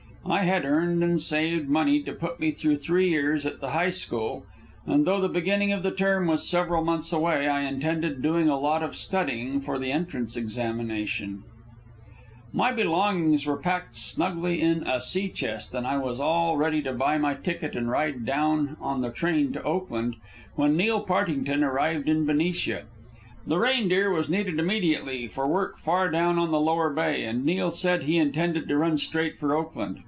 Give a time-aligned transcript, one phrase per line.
[0.23, 3.89] I had earned and saved money to put me through three years at the high
[3.89, 4.45] school,
[4.85, 8.57] and though the beginning of the term was several months away, I intended doing a
[8.59, 11.43] lot of studying for the entrance examinations.
[12.53, 16.93] My belongings were packed snugly in a sea chest, and I was all ready to
[16.93, 20.17] buy my ticket and ride down on the train to Oakland,
[20.55, 22.83] when Neil Partington arrived in Benicia.
[23.47, 27.71] The Reindeer was needed immediately for work far down on the Lower Bay, and Neil
[27.71, 29.99] said he intended to run straight for Oakland.